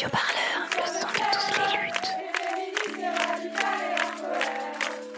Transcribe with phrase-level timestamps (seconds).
[0.00, 2.10] Radio Parleur, le son de toutes les luttes.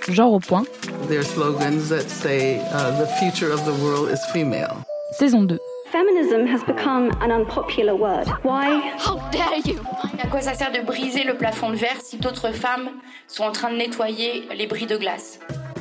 [0.09, 0.65] Genre au point.
[1.09, 4.83] There slogans that say uh, the future of the world is female.
[5.13, 5.57] Saison 2.
[5.93, 8.27] Feminism has become an unpopular word.
[8.43, 8.81] Why?
[8.99, 9.79] How dare you?
[10.19, 12.91] À quoi ça sert de briser le plafond de verre si d'autres femmes
[13.29, 15.39] sont en train de nettoyer les bris de glace?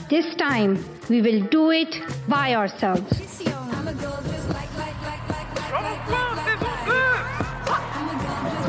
[0.10, 0.78] This time,
[1.10, 3.31] we will do it by ourselves.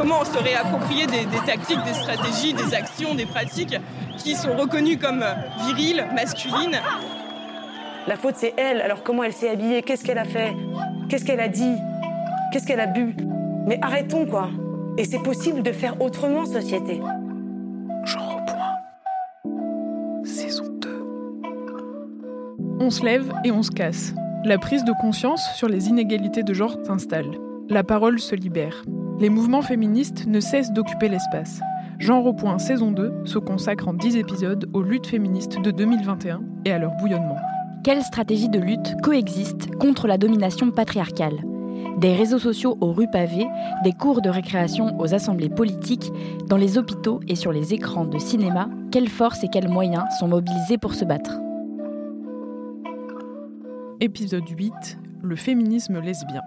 [0.03, 3.77] Comment on se réapproprier des, des tactiques, des stratégies, des actions, des pratiques
[4.19, 5.25] qui sont reconnues comme
[5.65, 6.81] viriles, masculines
[8.09, 8.81] La faute, c'est elle.
[8.81, 9.83] Alors comment elle s'est habillée?
[9.83, 10.57] Qu'est-ce qu'elle a fait?
[11.09, 11.77] Qu'est-ce qu'elle a dit?
[12.51, 13.15] Qu'est-ce qu'elle a bu?
[13.69, 14.51] Mais arrêtons, quoi.
[14.99, 17.01] Et c'est possible de faire autrement, société.
[18.05, 19.55] Genre au point.
[20.25, 21.07] Saison 2.
[22.81, 24.15] On se lève et on se casse.
[24.45, 27.31] La prise de conscience sur les inégalités de genre s'installe.
[27.69, 28.83] La parole se libère.
[29.23, 31.61] Les mouvements féministes ne cessent d'occuper l'espace.
[32.01, 36.43] Genre au point saison 2 se consacre en 10 épisodes aux luttes féministes de 2021
[36.65, 37.37] et à leur bouillonnement.
[37.85, 41.45] Quelles stratégies de lutte coexistent contre la domination patriarcale?
[41.99, 43.47] Des réseaux sociaux aux rues pavées,
[43.85, 46.11] des cours de récréation aux assemblées politiques,
[46.49, 50.27] dans les hôpitaux et sur les écrans de cinéma, quelles forces et quels moyens sont
[50.27, 51.39] mobilisés pour se battre?
[54.01, 56.43] Épisode 8 Le féminisme lesbien.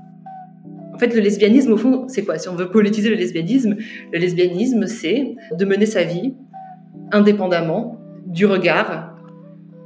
[0.96, 2.38] En fait, le lesbianisme, au fond, c'est quoi?
[2.38, 3.76] Si on veut politiser le lesbianisme,
[4.14, 6.34] le lesbianisme, c'est de mener sa vie
[7.12, 9.14] indépendamment du regard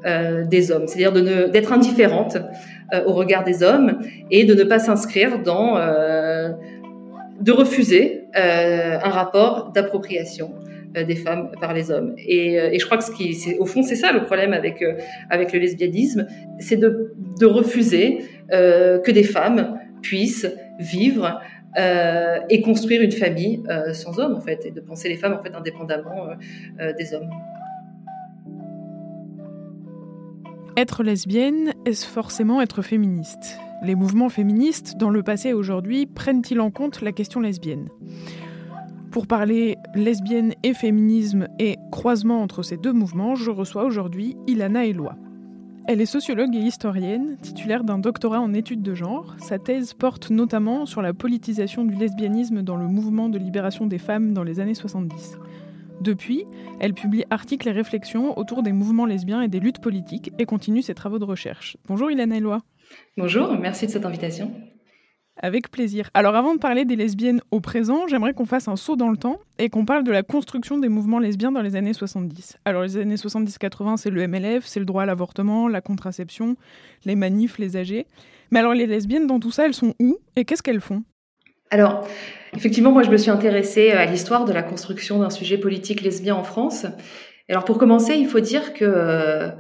[0.06, 1.12] euh, des hommes, c'est-à-dire
[1.50, 2.38] d'être indifférente
[2.94, 4.00] euh, au regard des hommes
[4.30, 6.52] et de ne pas s'inscrire dans, euh,
[7.42, 10.54] de refuser un rapport d'appropriation
[10.94, 12.14] des femmes par les hommes.
[12.18, 14.84] Et, je crois que ce qui, au fond, c'est ça le problème avec
[15.32, 16.28] avec le lesbianisme,
[16.60, 18.20] c'est de refuser
[18.52, 20.48] que des femmes puissent
[20.80, 21.42] vivre
[21.78, 25.34] euh, et construire une famille euh, sans hommes en fait et de penser les femmes
[25.34, 26.30] en fait indépendamment
[26.80, 27.30] euh, des hommes.
[30.76, 33.60] Être lesbienne, est-ce forcément être féministe?
[33.84, 37.90] Les mouvements féministes, dans le passé et aujourd'hui, prennent-ils en compte la question lesbienne?
[39.12, 44.86] Pour parler lesbienne et féminisme et croisement entre ces deux mouvements, je reçois aujourd'hui Ilana
[44.86, 45.16] Eloi.
[45.92, 49.36] Elle est sociologue et historienne, titulaire d'un doctorat en études de genre.
[49.40, 53.98] Sa thèse porte notamment sur la politisation du lesbianisme dans le mouvement de libération des
[53.98, 55.40] femmes dans les années 70.
[56.02, 56.46] Depuis,
[56.80, 60.84] elle publie articles et réflexions autour des mouvements lesbiens et des luttes politiques et continue
[60.84, 61.76] ses travaux de recherche.
[61.88, 62.60] Bonjour Ilana Eloi.
[63.18, 64.52] Bonjour, merci de cette invitation.
[65.42, 66.10] Avec plaisir.
[66.14, 69.16] Alors avant de parler des lesbiennes au présent, j'aimerais qu'on fasse un saut dans le
[69.16, 72.58] temps et qu'on parle de la construction des mouvements lesbiens dans les années 70.
[72.66, 76.58] Alors les années 70-80, c'est le MLF, c'est le droit à l'avortement, la contraception,
[77.06, 78.06] les manifs, les âgés.
[78.52, 81.04] Mais alors les lesbiennes dans tout ça, elles sont où et qu'est-ce qu'elles font?
[81.70, 82.06] Alors,
[82.54, 86.36] effectivement, moi je me suis intéressée à l'histoire de la construction d'un sujet politique lesbien
[86.36, 86.86] en France.
[87.48, 89.52] Alors pour commencer, il faut dire que...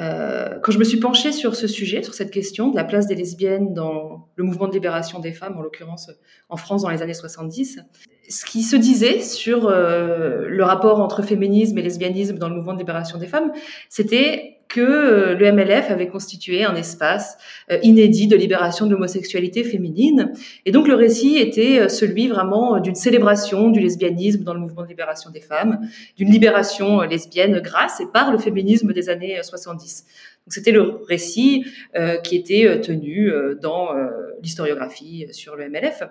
[0.00, 3.06] Euh, quand je me suis penchée sur ce sujet, sur cette question de la place
[3.06, 6.10] des lesbiennes dans le mouvement de libération des femmes, en l'occurrence
[6.48, 7.80] en France dans les années 70,
[8.28, 12.72] ce qui se disait sur euh, le rapport entre féminisme et lesbianisme dans le mouvement
[12.72, 13.52] de libération des femmes,
[13.90, 17.36] c'était que euh, le MLF avait constitué un espace
[17.70, 20.32] euh, inédit de libération de l'homosexualité féminine.
[20.64, 24.82] Et donc le récit était euh, celui vraiment d'une célébration du lesbianisme dans le mouvement
[24.82, 25.80] de libération des femmes,
[26.16, 30.04] d'une libération lesbienne grâce et par le féminisme des années 70.
[30.46, 31.64] Donc c'était le récit
[32.24, 33.90] qui était tenu dans
[34.42, 36.02] l'historiographie sur le MLF.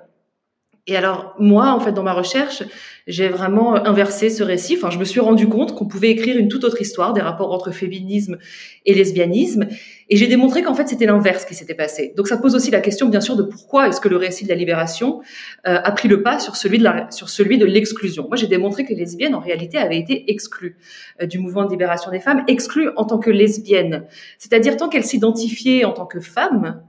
[0.87, 2.63] Et alors, moi, en fait, dans ma recherche,
[3.05, 4.75] j'ai vraiment inversé ce récit.
[4.75, 7.51] Enfin, je me suis rendu compte qu'on pouvait écrire une toute autre histoire des rapports
[7.51, 8.37] entre féminisme
[8.85, 9.67] et lesbianisme.
[10.09, 12.13] Et j'ai démontré qu'en fait, c'était l'inverse qui s'était passé.
[12.17, 14.49] Donc, ça pose aussi la question, bien sûr, de pourquoi est-ce que le récit de
[14.49, 15.21] la libération
[15.67, 18.25] euh, a pris le pas sur celui de la, sur celui de l'exclusion.
[18.27, 20.77] Moi, j'ai démontré que les lesbiennes, en réalité, avaient été exclues
[21.21, 24.05] euh, du mouvement de libération des femmes, exclues en tant que lesbiennes.
[24.37, 26.81] C'est-à-dire, tant qu'elles s'identifiaient en tant que femmes,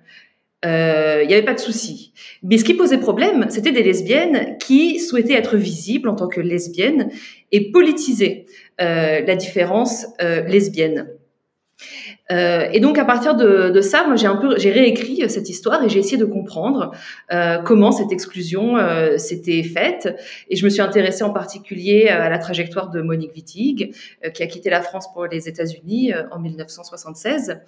[0.62, 2.12] il euh, n'y avait pas de souci.
[2.42, 6.40] Mais ce qui posait problème, c'était des lesbiennes qui souhaitaient être visibles en tant que
[6.40, 7.10] lesbiennes
[7.50, 8.46] et politiser
[8.80, 11.08] euh, la différence euh, lesbienne.
[12.30, 15.48] Euh, et donc à partir de, de ça, moi j'ai un peu, j'ai réécrit cette
[15.48, 16.92] histoire et j'ai essayé de comprendre
[17.32, 20.16] euh, comment cette exclusion euh, s'était faite.
[20.48, 23.94] Et je me suis intéressée en particulier à la trajectoire de Monique Wittig,
[24.24, 27.60] euh, qui a quitté la France pour les États-Unis euh, en 1976.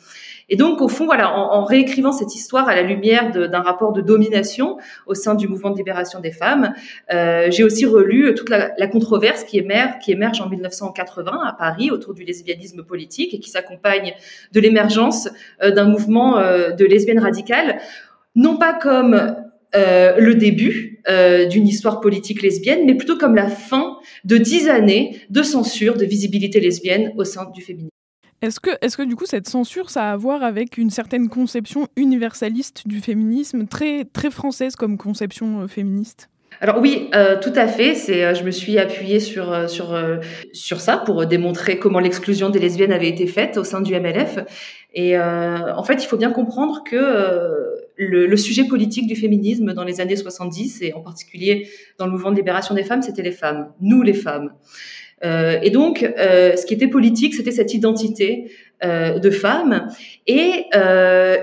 [0.49, 3.93] Et donc au fond, voilà, en, en réécrivant cette histoire à la lumière d'un rapport
[3.93, 6.73] de domination au sein du mouvement de libération des femmes,
[7.11, 11.91] j'ai aussi relu toute la, la controverse qui émerge, qui émerge en 1980 à Paris
[11.91, 14.15] autour du lesbianisme politique et qui s'accompagne
[14.53, 15.29] de l'émergence
[15.63, 17.81] euh, d'un mouvement euh, de lesbiennes radicales,
[18.35, 19.37] non pas comme
[19.75, 21.01] le début
[21.51, 26.05] d'une histoire politique lesbienne, mais plutôt comme la fin de dix années de censure de
[26.05, 27.89] visibilité lesbienne au sein du féminisme.
[28.43, 31.31] Est-ce que, est que du coup cette censure, ça a à voir avec une certaine
[31.31, 36.29] conception universaliste du féminisme, très, très française comme conception féministe?
[36.61, 37.95] Alors oui, euh, tout à fait.
[37.95, 39.99] C'est, euh, je me suis appuyée sur euh, sur
[40.53, 44.39] sur ça pour démontrer comment l'exclusion des lesbiennes avait été faite au sein du MLF.
[44.95, 46.97] Et en fait, il faut bien comprendre que
[47.97, 51.69] le, le, sujet politique du féminisme dans les années 70 et en particulier
[51.99, 54.51] dans le mouvement de libération des femmes, c'était les femmes, nous les femmes.
[55.25, 58.51] Euh, et donc, euh, ce qui était politique, c'était cette identité
[58.85, 59.89] euh, de femme
[60.27, 60.67] et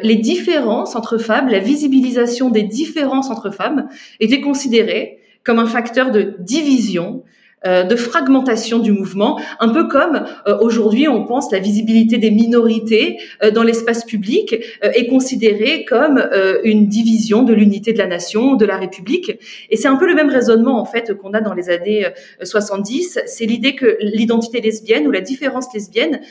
[0.04, 3.88] les différences entre femmes, la visibilisation des différences entre femmes
[4.20, 7.24] était considérée comme un facteur de division,
[7.66, 12.32] euh, de fragmentation du mouvement, un peu comme euh, aujourd'hui on pense la visibilité des
[12.32, 16.24] minorités euh, dans l'espace public est considérée comme
[16.64, 19.32] une division de l'unité de la nation, de la République.
[19.70, 22.06] Et c'est un peu le même raisonnement en fait qu'on a dans les années
[22.42, 23.20] 70.
[23.26, 26.22] C'est l'idée que l'identité lesbienne ou la différence lesbienne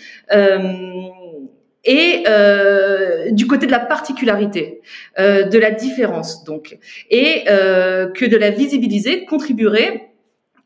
[1.88, 4.82] et euh, du côté de la particularité,
[5.18, 6.76] euh, de la différence donc,
[7.10, 10.07] et euh, que de la visibiliser contribuerait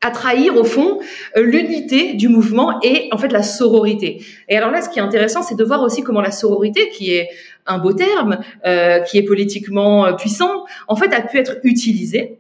[0.03, 0.99] à trahir au fond
[1.37, 4.25] euh, l'unité du mouvement et en fait la sororité.
[4.49, 7.13] Et alors là, ce qui est intéressant, c'est de voir aussi comment la sororité, qui
[7.13, 7.29] est
[7.67, 12.39] un beau terme, euh, qui est politiquement euh, puissant, en fait a pu être utilisée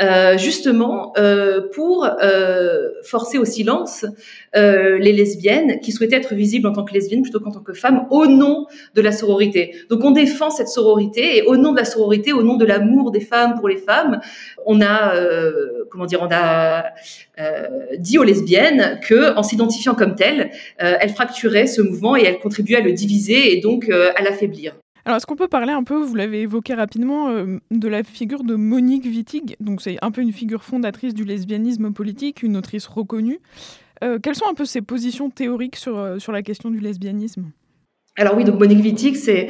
[0.00, 4.06] euh, justement euh, pour euh, forcer au silence
[4.54, 8.06] les lesbiennes qui souhaitaient être visibles en tant que lesbiennes plutôt qu'en tant que femmes
[8.10, 9.74] au nom de la sororité.
[9.88, 13.12] Donc on défend cette sororité et au nom de la sororité, au nom de l'amour
[13.12, 14.20] des femmes pour les femmes,
[14.66, 15.14] on a
[15.90, 16.84] comment dire, on a
[17.98, 22.76] dit aux lesbiennes que en s'identifiant comme telles, elles fracturaient ce mouvement et elles contribuaient
[22.76, 24.74] à le diviser et donc à l'affaiblir.
[25.04, 28.44] Alors, est-ce qu'on peut parler un peu, vous l'avez évoqué rapidement, euh, de la figure
[28.44, 29.56] de Monique Wittig?
[29.58, 33.40] Donc, c'est un peu une figure fondatrice du lesbianisme politique, une autrice reconnue.
[34.04, 37.50] Euh, quelles sont un peu ses positions théoriques sur, euh, sur la question du lesbianisme?
[38.16, 39.48] Alors oui, donc Monique Wittig, c'est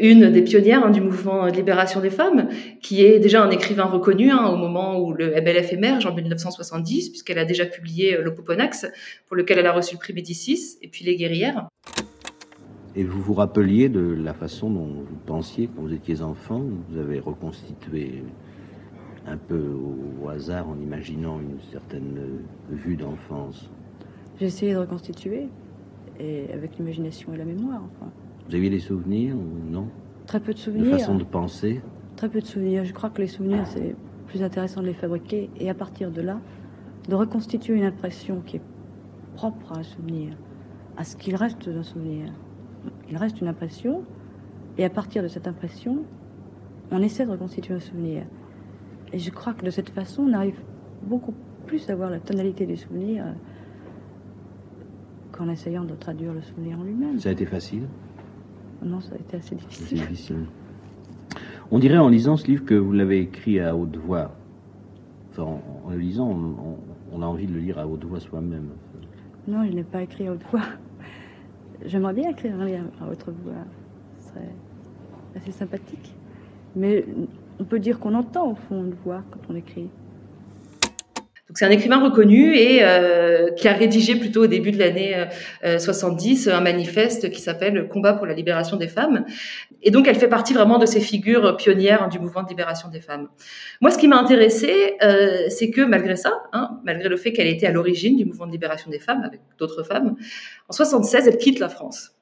[0.00, 2.48] une des pionnières hein, du mouvement de libération des femmes,
[2.82, 7.10] qui est déjà un écrivain reconnu hein, au moment où le MLF émerge en 1970,
[7.10, 8.88] puisqu'elle a déjà publié L'Opoponax,
[9.28, 11.68] pour lequel elle a reçu le prix Médicis, et puis Les Guerrières.
[12.98, 16.98] Et vous vous rappeliez de la façon dont vous pensiez quand vous étiez enfant Vous
[16.98, 18.24] avez reconstitué
[19.24, 19.70] un peu
[20.20, 22.18] au hasard en imaginant une certaine
[22.68, 23.70] vue d'enfance?
[24.40, 25.46] J'ai essayé de reconstituer,
[26.18, 27.82] et avec l'imagination et la mémoire.
[27.84, 28.10] Enfin.
[28.48, 29.86] Vous aviez des souvenirs ou non?
[30.26, 30.86] Très peu de souvenirs.
[30.86, 31.80] De façon de penser?
[32.16, 32.84] Très peu de souvenirs.
[32.84, 33.94] Je crois que les souvenirs, c'est
[34.26, 36.40] plus intéressant de les fabriquer et à partir de là,
[37.08, 38.62] de reconstituer une impression qui est
[39.36, 40.36] propre à un souvenir,
[40.96, 42.32] à ce qu'il reste d'un souvenir
[43.10, 44.02] il reste une impression,
[44.76, 45.98] et à partir de cette impression,
[46.90, 48.24] on essaie de reconstituer un souvenir.
[49.12, 50.60] Et je crois que de cette façon, on arrive
[51.02, 51.34] beaucoup
[51.66, 53.32] plus à voir la tonalité du souvenir euh,
[55.32, 57.18] qu'en essayant de traduire le souvenir en lui-même.
[57.18, 57.84] Ça a été facile?
[58.82, 59.98] Non, ça a été assez difficile.
[59.98, 60.46] difficile.
[61.70, 64.32] On dirait en lisant ce livre que vous l'avez écrit à haute voix.
[65.30, 66.30] Enfin, en, le lisant,
[67.12, 68.68] on, a envie de le lire à haute voix soi-même.
[69.46, 70.62] Non, je n'ai pas écrit à haute voix.
[71.84, 73.64] J'aimerais bien écrire un livre à votre voix.
[74.18, 74.54] Ce serait
[75.36, 76.14] assez sympathique.
[76.74, 77.04] Mais
[77.60, 79.88] on peut dire qu'on entend au fond une voix quand on écrit.
[81.48, 85.16] Donc c'est un écrivain reconnu et euh, qui a rédigé plutôt au début de l'année
[85.62, 89.24] 70 euh, un manifeste qui s'appelle Combat pour la libération des femmes.
[89.82, 93.00] Et donc elle fait partie vraiment de ces figures pionnières du mouvement de libération des
[93.00, 93.28] femmes.
[93.80, 97.46] Moi, ce qui m'a intéressé, euh, c'est que malgré ça, hein, malgré le fait qu'elle
[97.46, 100.16] était à l'origine du mouvement de libération des femmes avec d'autres femmes,
[100.68, 102.14] en 76, elle quitte la France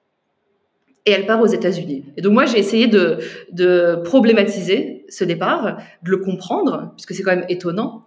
[1.04, 2.04] et elle part aux États-Unis.
[2.16, 3.18] Et donc moi, j'ai essayé de,
[3.50, 8.04] de problématiser ce départ, de le comprendre, puisque c'est quand même étonnant.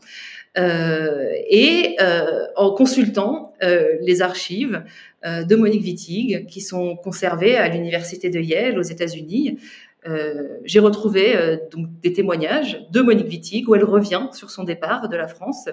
[0.58, 4.84] Euh, et euh, en consultant euh, les archives
[5.24, 9.58] de Monique Wittig qui sont conservées à l'université de Yale aux États-Unis,
[10.64, 11.36] j'ai retrouvé
[12.02, 15.68] des témoignages de Monique Wittig où elle revient sur son départ de la France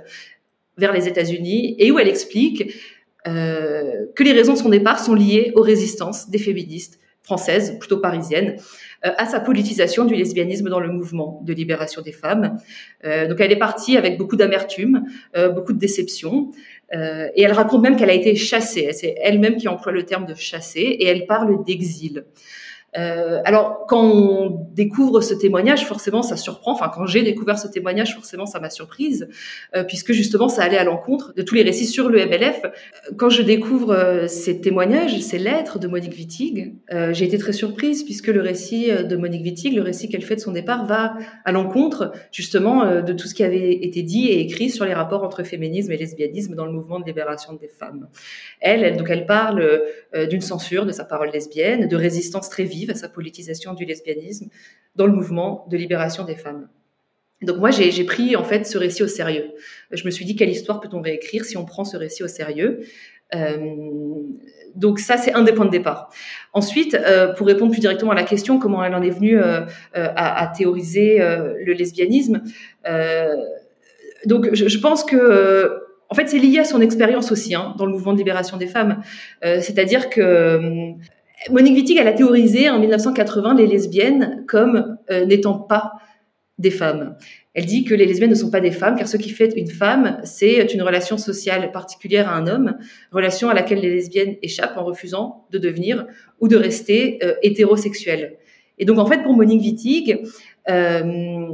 [0.76, 2.74] vers les États-Unis et où elle explique
[3.24, 8.56] que les raisons de son départ sont liées aux résistances des féministes françaises, plutôt parisiennes,
[9.02, 12.58] à sa politisation du lesbianisme dans le mouvement de libération des femmes.
[13.04, 15.04] Euh, donc elle est partie avec beaucoup d'amertume,
[15.36, 16.50] euh, beaucoup de déception,
[16.92, 18.92] et elle raconte même qu'elle a été chassée.
[18.92, 22.26] C'est elle-même qui emploie le terme de chasser, et elle parle d'exil.
[22.96, 26.72] Euh, alors, quand on découvre ce témoignage, forcément, ça surprend.
[26.72, 29.28] Enfin, quand j'ai découvert ce témoignage, forcément, ça m'a surprise,
[29.74, 32.62] euh, puisque justement, ça allait à l'encontre de tous les récits sur le MLF.
[33.16, 37.52] Quand je découvre euh, ces témoignages, ces lettres de Monique Wittig, euh, j'ai été très
[37.52, 41.16] surprise, puisque le récit de Monique Wittig, le récit qu'elle fait de son départ, va
[41.44, 44.94] à l'encontre, justement, euh, de tout ce qui avait été dit et écrit sur les
[44.94, 48.08] rapports entre féminisme et lesbianisme dans le mouvement de libération des femmes.
[48.60, 49.60] Elle, donc, elle parle
[50.14, 53.84] euh, d'une censure de sa parole lesbienne, de résistance très vive à sa politisation du
[53.84, 54.48] lesbianisme
[54.94, 56.68] dans le mouvement de libération des femmes.
[57.42, 59.52] Donc moi, j'ai pris en fait ce récit au sérieux.
[59.90, 62.80] Je me suis dit quelle histoire peut-on réécrire si on prend ce récit au sérieux?
[63.34, 63.56] Euh,
[64.74, 66.10] donc ça, c'est un des points de départ.
[66.52, 69.66] Ensuite, euh, pour répondre plus directement à la question, comment elle en est venue euh,
[69.94, 72.42] à, théoriser le lesbianisme,
[74.24, 77.86] donc je, je, pense que en fait, c'est lié à son expérience aussi hein, dans
[77.86, 79.02] le mouvement de libération des femmes.
[79.42, 80.94] C'est-à-dire que
[81.50, 85.92] Monique Wittig, elle a théorisé en 1980 les lesbiennes comme n'étant pas
[86.58, 87.16] des femmes.
[87.56, 89.70] Elle dit que les lesbiennes ne sont pas des femmes, car ce qui fait une
[89.70, 92.76] femme, c'est une relation sociale particulière à un homme,
[93.12, 96.06] relation à laquelle les lesbiennes échappent en refusant de devenir
[96.40, 98.36] ou de rester euh, hétérosexuelles.
[98.78, 100.18] Et donc, en fait, pour Monique Wittig,
[100.68, 101.48] euh,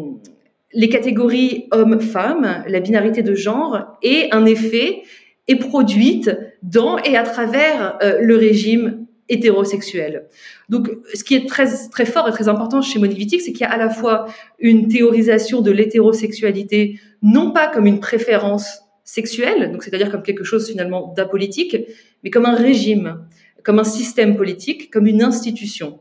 [0.73, 5.03] les catégories homme-femme, la binarité de genre, est un effet,
[5.47, 6.31] est produite
[6.63, 10.27] dans et à travers euh, le régime hétérosexuelle.
[10.69, 13.63] Donc, ce qui est très, très fort et très important chez Monique Wittig, c'est qu'il
[13.63, 14.27] y a à la fois
[14.59, 20.69] une théorisation de l'hétérosexualité, non pas comme une préférence sexuelle, donc c'est-à-dire comme quelque chose
[20.69, 21.77] finalement d'apolitique,
[22.23, 23.25] mais comme un régime,
[23.63, 26.01] comme un système politique, comme une institution.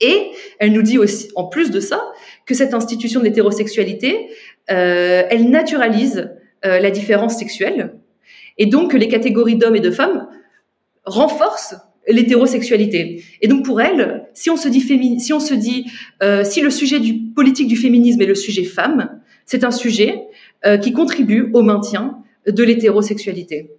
[0.00, 2.02] Et elle nous dit aussi, en plus de ça,
[2.46, 4.28] que cette institution d'hétérosexualité,
[4.70, 6.30] euh, elle naturalise
[6.64, 7.94] euh, la différence sexuelle,
[8.58, 10.28] et donc que les catégories d'hommes et de femmes
[11.04, 11.76] renforcent
[12.08, 13.22] l'hétérosexualité.
[13.40, 15.86] Et donc pour elle, si on se dit fémini si on se dit
[16.22, 20.22] euh, si le sujet du politique du féminisme est le sujet femme, c'est un sujet
[20.64, 23.70] euh, qui contribue au maintien de l'hétérosexualité.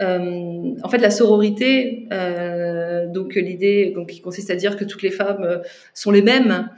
[0.00, 5.02] Euh, en fait, la sororité, euh, donc l'idée donc, qui consiste à dire que toutes
[5.02, 5.58] les femmes euh,
[5.94, 6.70] sont les mêmes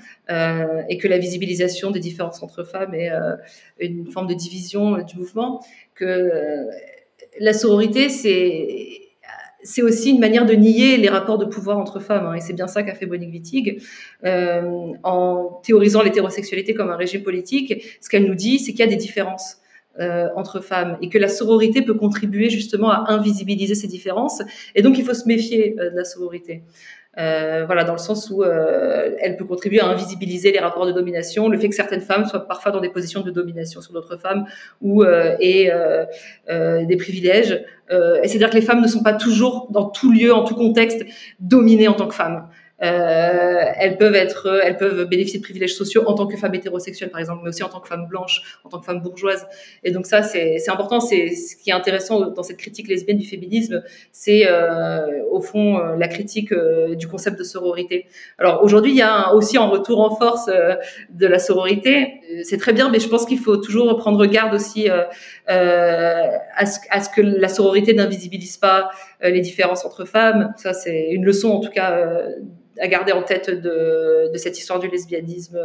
[0.91, 3.11] et que la visibilisation des différences entre femmes est
[3.81, 6.67] une forme de division du mouvement, que
[7.41, 9.08] la sororité, c'est
[9.63, 12.27] c'est aussi une manière de nier les rapports de pouvoir entre femmes.
[12.27, 13.83] Hein, et c'est bien ça qu'a fait Monique Wittig.
[14.25, 18.85] Euh, en théorisant l'hétérosexualité comme un régime politique, ce qu'elle nous dit, c'est qu'il y
[18.85, 19.59] a des différences.
[20.01, 24.43] Euh, entre femmes et que la sororité peut contribuer justement à invisibiliser ces différences
[24.77, 26.63] et donc il faut se méfier euh, de la sororité.
[27.17, 30.93] Euh, voilà, dans le sens où euh, elle peut contribuer à invisibiliser les rapports de
[30.93, 34.19] domination, le fait que certaines femmes soient parfois dans des positions de domination sur d'autres
[34.19, 34.45] femmes
[34.83, 36.05] ou euh, et euh,
[36.51, 37.65] euh, des privilèges.
[37.91, 41.05] et c'est-à-dire que les femmes ne sont pas toujours dans tout lieu, en tout contexte,
[41.41, 42.47] dominées en tant que femmes.
[42.83, 47.11] Euh, elles peuvent être, elles peuvent bénéficier de privilèges sociaux en tant que femmes hétérosexuelles,
[47.11, 49.47] par exemple, mais aussi en tant que femmes blanches, en tant que femmes bourgeoises.
[49.83, 51.01] Et donc ça, c'est important.
[51.01, 53.83] C'est ce qui est intéressant dans cette critique lesbienne du féminisme,
[54.13, 58.07] c'est euh, au fond euh, la critique euh, du concept de sororité.
[58.39, 60.77] Alors aujourd'hui, il y a aussi un retour en force euh,
[61.11, 62.18] de la sororité.
[62.45, 65.09] C'est très bien, mais je pense qu'il faut toujours prendre garde aussi à
[65.49, 68.91] ce, à, ce, que la sororité n'invisibilise pas
[69.23, 70.53] les différences entre femmes.
[70.57, 72.07] Ça, c'est une leçon en tout cas
[72.81, 75.59] à garder en tête de, cette histoire du lesbianisme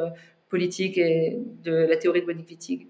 [0.50, 2.88] politique et de la théorie de Wittig.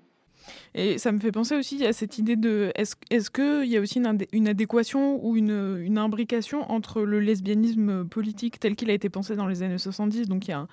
[0.76, 3.80] Et ça me fait penser aussi à cette idée de est-ce est qu'il y a
[3.80, 4.00] aussi
[4.34, 9.36] une, adéquation ou une, une, imbrication entre le lesbianisme politique tel qu'il a été pensé
[9.36, 10.68] dans les années 70, donc il y a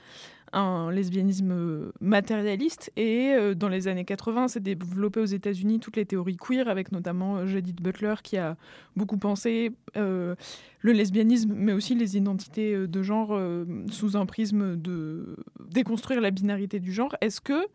[0.52, 2.92] un lesbianisme matérialiste.
[2.97, 6.92] Et euh, dans les années 80, s'est développé aux États-Unis toutes les théories queer, avec
[6.92, 8.57] notamment euh, Judith Butler qui a
[8.97, 10.35] beaucoup pensé euh,
[10.80, 15.37] le lesbianisme, mais aussi les identités euh, de genre euh, sous un prisme de
[15.71, 17.14] déconstruire la binarité du genre.
[17.21, 17.66] Est-ce que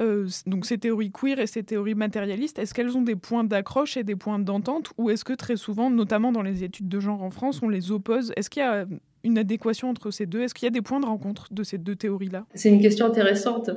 [0.00, 3.96] euh, donc ces théories queer et ces théories matérialistes, est-ce qu'elles ont des points d'accroche
[3.96, 7.22] et des points d'entente, ou est-ce que très souvent, notamment dans les études de genre
[7.22, 8.32] en France, on les oppose?
[8.36, 8.86] Est-ce qu'il y a
[9.26, 11.78] une adéquation entre ces deux Est-ce qu'il y a des points de rencontre de ces
[11.78, 12.46] deux théories-là?
[12.54, 13.70] C'est une question intéressante.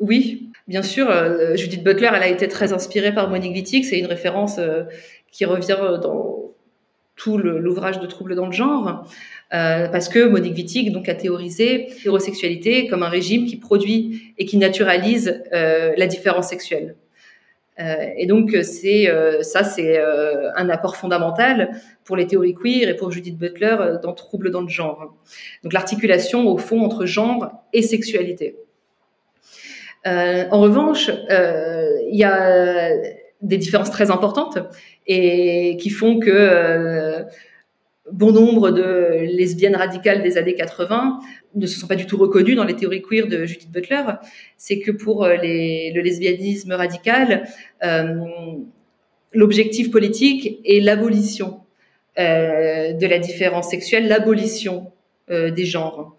[0.00, 1.10] Oui, bien sûr.
[1.10, 3.84] Euh, Judith Butler, elle a été très inspirée par Monique Wittig.
[3.84, 4.84] C'est une référence euh,
[5.30, 6.52] qui revient dans
[7.16, 9.04] tout l'ouvrage de Troubles dans le genre.
[9.52, 14.46] Euh, parce que Monique Wittig donc a théorisé l'hérosexualité comme un régime qui produit et
[14.46, 16.94] qui naturalise la différence sexuelle.
[17.80, 22.88] Euh, et donc c'est euh, ça c'est euh, un apport fondamental pour les théories queer
[22.88, 25.14] et pour Judith Butler dans Troubles dans le genre.
[25.62, 28.56] Donc l'articulation au fond entre genre et sexualité.
[30.04, 32.90] en revanche, il y a
[33.42, 34.58] des différences très importantes
[35.06, 37.24] et qui font que
[38.12, 41.20] bon nombre de lesbiennes radicales des années 80
[41.54, 44.02] ne se sont pas du tout reconnues dans les théories queer de Judith Butler,
[44.56, 47.48] c'est que pour les, le lesbianisme radical,
[47.84, 48.14] euh,
[49.32, 51.60] l'objectif politique est l'abolition
[52.18, 54.90] euh, de la différence sexuelle, l'abolition
[55.30, 56.16] euh, des genres.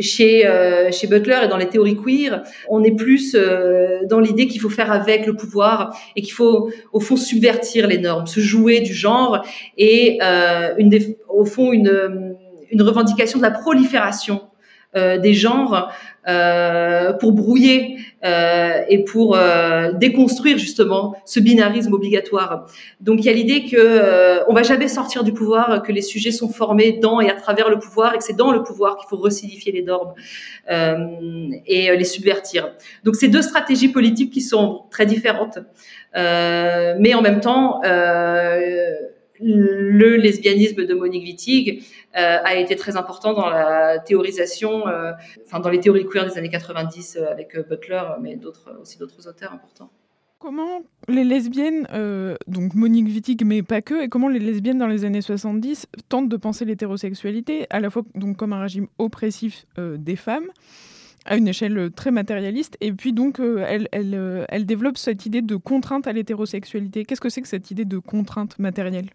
[0.00, 4.46] Chez, euh, chez Butler et dans les théories queer, on est plus euh, dans l'idée
[4.46, 8.40] qu'il faut faire avec le pouvoir et qu'il faut au fond subvertir les normes, se
[8.40, 9.44] jouer du genre
[9.76, 10.96] et euh, une
[11.28, 12.36] au fond une,
[12.70, 14.47] une revendication de la prolifération
[14.94, 15.92] des genres
[16.28, 22.66] euh, pour brouiller euh, et pour euh, déconstruire justement ce binarisme obligatoire.
[23.00, 26.02] Donc il y a l'idée que euh, on va jamais sortir du pouvoir, que les
[26.02, 28.98] sujets sont formés dans et à travers le pouvoir et que c'est dans le pouvoir
[28.98, 30.12] qu'il faut resignifier les normes
[30.68, 32.72] et les subvertir.
[33.04, 35.60] Donc c'est deux stratégies politiques qui sont très différentes,
[36.14, 37.80] mais en même temps
[39.40, 41.84] le lesbianisme de Monique Wittig
[42.16, 45.12] euh, a été très important dans la théorisation, euh,
[45.46, 48.38] enfin dans les théories queer des années 90 euh, avec Butler, mais
[48.80, 49.90] aussi d'autres auteurs importants.
[50.38, 51.88] Comment les lesbiennes,
[52.46, 56.28] donc Monique Wittig, mais pas que, et comment les lesbiennes dans les années 70 tentent
[56.28, 60.46] de penser l'hétérosexualité à la fois donc comme un régime oppressif des femmes,
[61.28, 62.76] à une échelle très matérialiste.
[62.80, 67.04] Et puis donc, elle, elle, elle, développe cette idée de contrainte à l'hétérosexualité.
[67.04, 69.10] Qu'est-ce que c'est que cette idée de contrainte matérielle?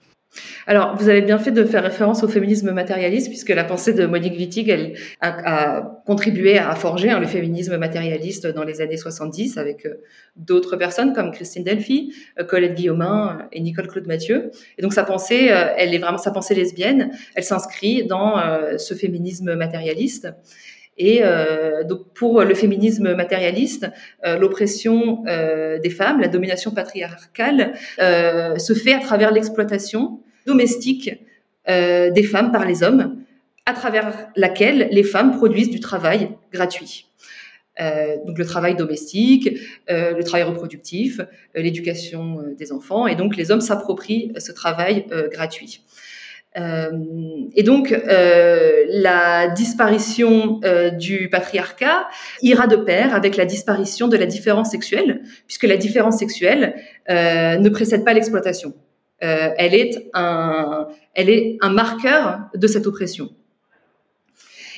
[0.65, 4.05] Alors, vous avez bien fait de faire référence au féminisme matérialiste, puisque la pensée de
[4.05, 9.85] Monique Wittig, a, contribué à forger hein, le féminisme matérialiste dans les années 70 avec
[9.85, 10.01] euh,
[10.35, 14.51] d'autres personnes comme Christine Delphi, euh, Colette Guillaumin euh, et Nicole Claude Mathieu.
[14.77, 17.11] Et donc, sa pensée, elle est vraiment sa pensée lesbienne.
[17.35, 18.41] Elle s'inscrit dans
[18.77, 20.29] ce féminisme matérialiste.
[20.97, 21.21] Et
[21.89, 23.87] donc pour le féminisme matérialiste,
[24.23, 31.11] l'oppression des femmes, la domination patriarcale, se fait à travers l'exploitation domestique
[31.69, 33.23] euh, des femmes par les hommes,
[33.65, 37.05] à travers laquelle les femmes produisent du travail gratuit.
[37.79, 39.49] Euh, donc le travail domestique,
[39.89, 41.21] euh, le travail reproductif,
[41.55, 45.81] l'éducation des enfants, et donc les hommes s'approprient ce travail gratuit.
[46.55, 50.59] Et donc la disparition
[50.99, 52.07] du patriarcat
[52.41, 56.75] ira de pair avec la disparition de la différence sexuelle, puisque la différence sexuelle
[57.09, 58.73] ne précède pas l'exploitation.
[59.23, 63.29] Euh, elle, est un, elle est un marqueur de cette oppression.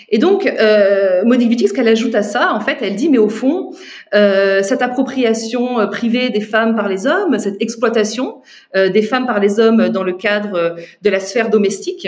[0.10, 3.72] Et donc, euh, Monique qu'elle ajoute à ça, en fait, elle dit, mais au fond,
[4.14, 8.42] euh, cette appropriation euh, privée des femmes par les hommes, cette exploitation
[8.76, 12.08] euh, des femmes par les hommes dans le cadre de la sphère domestique,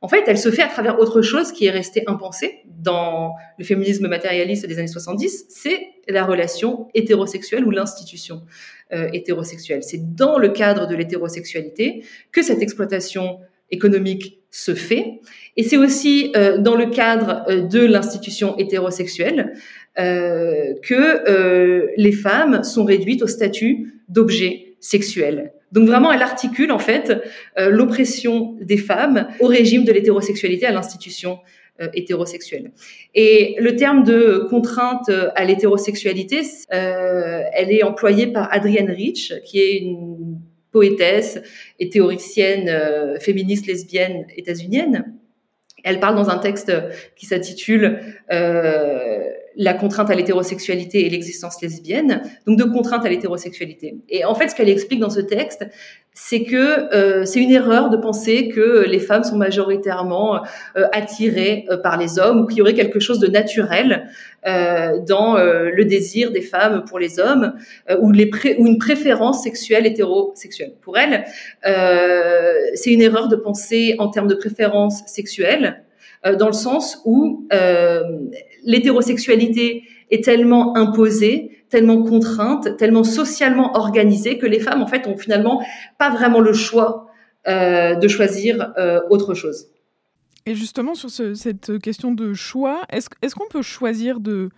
[0.00, 3.64] en fait, elle se fait à travers autre chose qui est resté impensé dans le
[3.64, 8.42] féminisme matérialiste des années 70, c'est la relation hétérosexuelle ou l'institution
[8.90, 9.84] hétérosexuelle.
[9.84, 13.38] C'est dans le cadre de l'hétérosexualité que cette exploitation
[13.72, 15.20] économique se fait.
[15.56, 19.54] Et c'est aussi euh, dans le cadre euh, de l'institution hétérosexuelle
[19.98, 25.52] euh, que les femmes sont réduites au statut d'objet sexuel.
[25.72, 27.12] Donc vraiment, elle articule en fait
[27.56, 31.38] l'oppression des femmes au régime de l'hétérosexualité, à l'institution
[31.94, 32.72] hétérosexuelle.
[33.14, 39.78] Et le terme de contrainte à l'hétérosexualité, elle est employée par Adrienne Rich, qui est
[39.78, 40.40] une
[40.72, 41.40] poétesse
[41.78, 45.14] et théoricienne féministe lesbienne états-unienne.
[45.84, 46.72] Elle parle dans un texte
[47.16, 48.00] qui s'intitule
[48.32, 49.20] euh,
[49.56, 53.96] la contrainte à l'hétérosexualité et l'existence lesbienne, donc de contrainte à l'hétérosexualité.
[54.08, 55.66] Et en fait, ce qu'elle explique dans ce texte,
[56.14, 60.42] c'est que euh, c'est une erreur de penser que les femmes sont majoritairement
[60.76, 64.31] euh, attirées euh, par les hommes ou qu'il y aurait quelque chose de naturel euh,
[64.44, 67.54] dans euh, le désir des femmes pour les hommes
[68.00, 70.74] ou, les ou une préférence sexuelle hétérosexuelle.
[70.80, 71.24] Pour elle,
[72.74, 75.84] c'est une erreur de penser en termes de préférence sexuelle
[76.38, 77.46] dans le sens où
[78.64, 85.16] l'hétérosexualité est tellement imposée, tellement contrainte, tellement socialement organisée que les femmes, en fait, ont
[85.16, 85.64] finalement
[85.98, 87.06] pas vraiment le choix
[87.48, 89.66] euh, de choisir euh, autre chose.
[90.46, 94.50] Et justement, sur ce, cette question de choix, est-ce est qu'on peut choisir de,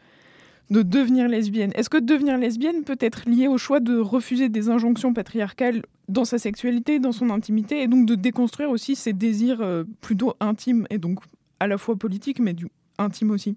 [0.70, 1.72] de devenir lesbienne?
[1.74, 6.24] Est-ce que devenir lesbienne peut être lié au choix de refuser des injonctions patriarcales dans
[6.24, 10.86] sa sexualité, dans son intimité, et donc de déconstruire aussi ses désirs euh, plutôt intimes,
[10.90, 11.20] et donc
[11.60, 12.68] à la fois politiques, mais du
[12.98, 13.56] intime aussi?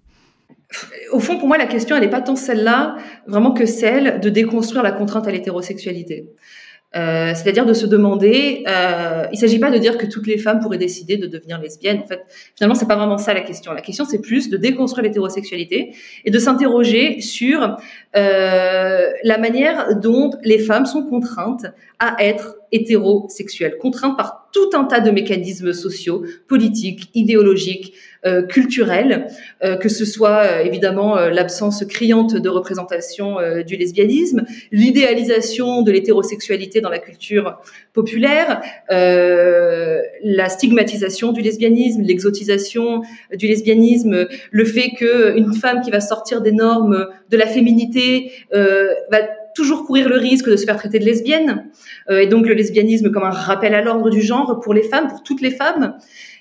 [1.12, 4.28] Au fond, pour moi, la question, elle n'est pas tant celle-là, vraiment que celle de
[4.28, 6.28] déconstruire la contrainte à l'hétérosexualité.
[6.96, 10.38] Euh, c'est-à-dire de se demander, euh, il ne s'agit pas de dire que toutes les
[10.38, 12.00] femmes pourraient décider de devenir lesbiennes.
[12.02, 12.22] En fait,
[12.56, 13.72] finalement, c'est pas vraiment ça la question.
[13.72, 17.76] La question, c'est plus de déconstruire l'hétérosexualité et de s'interroger sur
[18.16, 21.66] euh, la manière dont les femmes sont contraintes
[21.98, 27.94] à être hétérosexuelles, contraintes par tout un tas de mécanismes sociaux, politiques, idéologiques,
[28.26, 29.28] euh, culturels,
[29.62, 36.80] euh, que ce soit euh, évidemment l'absence criante de représentation du lesbianisme, l'idéalisation de l'hétérosexualité
[36.80, 37.60] dans la culture
[37.92, 43.02] populaire, la stigmatisation du lesbianisme, l'exotisation
[43.32, 49.18] du lesbianisme, le fait qu'une femme qui va sortir des normes de la féminité va
[49.58, 51.66] toujours courir le risque de se faire traiter de lesbienne,
[52.10, 55.22] et donc le lesbianisme comme un rappel à l'ordre du genre pour les femmes, pour
[55.22, 55.84] toutes les femmes.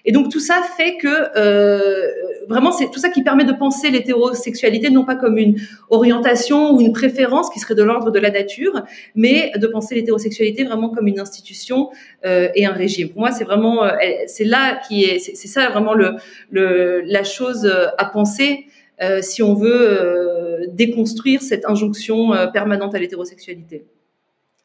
[0.08, 2.10] Et donc tout ça fait que euh,
[2.47, 5.58] vraiment c'est tout ça qui permet de penser l'hétérosexualité non pas comme une
[5.89, 8.84] orientation ou une préférence qui serait de l'ordre de la nature,
[9.15, 11.89] mais de penser l'hétérosexualité vraiment comme une institution
[12.25, 13.10] euh, et un régime.
[13.10, 13.91] Pour moi, c'est vraiment euh,
[14.27, 16.15] c'est là qui est c'est ça vraiment le,
[16.51, 18.67] le la chose à penser
[18.99, 23.86] euh, si on veut euh, déconstruire cette injonction permanente à l'hétérosexualité.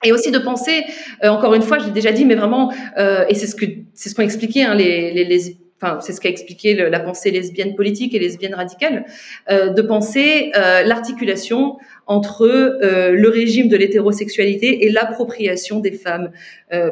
[0.04, 0.84] Et aussi de penser,
[1.22, 3.66] euh, encore une fois, je l'ai déjà dit, mais vraiment, euh, et c'est ce que
[3.94, 5.56] c'est ce qu'ont expliqué hein, les, les
[6.00, 9.04] c'est ce qu'a expliqué la pensée lesbienne politique et lesbienne radicale,
[9.50, 16.30] euh, de penser euh, l'articulation entre euh, le régime de l'hétérosexualité et l'appropriation des femmes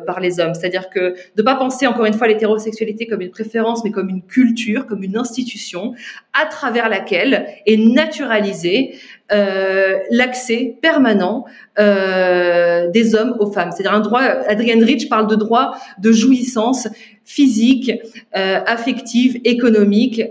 [0.07, 0.53] par les hommes.
[0.53, 4.20] C'est-à-dire que de pas penser encore une fois l'hétérosexualité comme une préférence, mais comme une
[4.20, 5.94] culture, comme une institution
[6.35, 8.94] à travers laquelle est naturalisé
[9.32, 11.44] euh, l'accès permanent
[11.78, 13.70] euh, des hommes aux femmes.
[13.70, 14.20] C'est-à-dire un droit.
[14.20, 16.88] Adrienne Rich parle de droit de jouissance
[17.24, 17.92] physique,
[18.36, 20.22] euh, affective, économique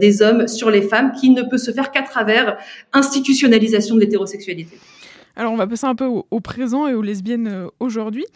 [0.00, 2.58] des hommes sur les femmes, qui ne peut se faire qu'à travers
[2.92, 4.76] institutionnalisation de l'hétérosexualité.
[5.34, 8.26] Alors on va passer un peu au, présent et aux lesbiennes aujourd'hui.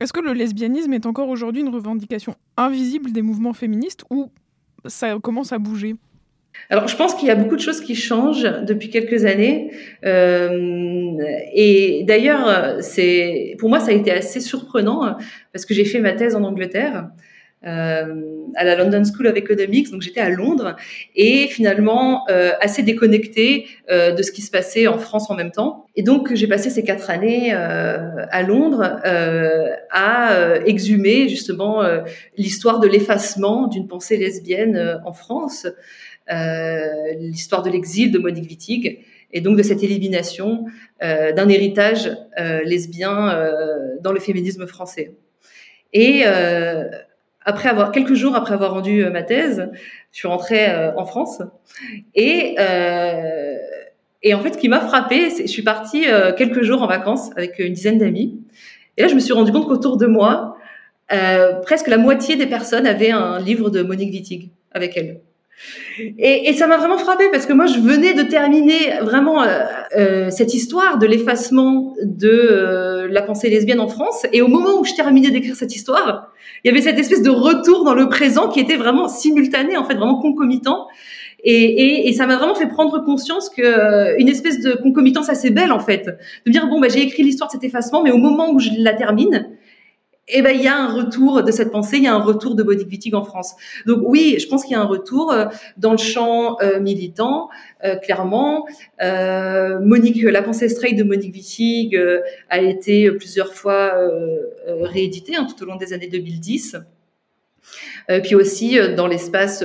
[0.00, 4.30] Est-ce que le lesbianisme est encore aujourd'hui une revendication invisible des mouvements féministes ou
[4.86, 5.96] ça commence à bouger?
[6.70, 9.70] Alors, je pense qu'il y a beaucoup de choses qui changent depuis quelques années.
[10.04, 11.12] Euh,
[11.52, 15.16] et d'ailleurs, c'est pour moi, ça a été assez surprenant
[15.52, 17.08] parce que j'ai fait ma thèse en Angleterre
[17.66, 18.04] euh,
[18.56, 20.76] à la London School of Economics, donc j'étais à Londres
[21.16, 25.50] et finalement euh, assez déconnectée euh, de ce qui se passait en France en même
[25.50, 25.86] temps.
[25.96, 31.82] Et donc j'ai passé ces quatre années euh, à Londres euh, à exhumer justement
[32.36, 35.66] l'histoire de l'effacement d'une pensée lesbienne en France,
[36.28, 40.66] l'histoire de l'exil de Monique Wittig et donc de cette élimination
[41.00, 42.10] d'un héritage
[42.64, 43.36] lesbien
[44.00, 45.12] dans le féminisme français.
[45.92, 46.24] Et
[47.44, 49.68] après avoir quelques jours après avoir rendu euh, ma thèse,
[50.12, 51.42] je suis rentrée euh, en France
[52.14, 53.56] et euh,
[54.26, 56.86] et en fait, ce qui m'a frappée, c'est je suis partie euh, quelques jours en
[56.86, 58.40] vacances avec une dizaine d'amis.
[58.96, 60.56] Et là, je me suis rendu compte qu'autour de moi,
[61.12, 65.20] euh, presque la moitié des personnes avaient un livre de Monique Wittig avec elle.
[65.98, 69.60] Et, et, ça m'a vraiment frappé parce que moi, je venais de terminer vraiment euh,
[69.96, 74.26] euh, cette histoire de l'effacement de euh, la pensée lesbienne en France.
[74.32, 76.32] Et au moment où je terminais d'écrire cette histoire,
[76.64, 79.84] il y avait cette espèce de retour dans le présent qui était vraiment simultané, en
[79.84, 80.86] fait, vraiment concomitant.
[81.44, 85.28] Et, et, et ça m'a vraiment fait prendre conscience que euh, une espèce de concomitance
[85.28, 86.08] assez belle, en fait,
[86.46, 88.70] de dire bon, bah, j'ai écrit l'histoire de cet effacement, mais au moment où je
[88.78, 89.50] la termine,
[90.28, 92.54] eh ben, il y a un retour de cette pensée, il y a un retour
[92.54, 93.54] de Monique Wittig en France.
[93.86, 97.50] Donc oui, je pense qu'il y a un retour euh, dans le champ euh, militant,
[97.84, 98.66] euh, clairement.
[99.02, 103.92] Euh, Monique, la pensée straight de Monique Wittig euh, a été plusieurs fois
[104.66, 106.76] rééditée hein, tout au long des années 2010.
[108.22, 109.62] puis aussi dans l'espace,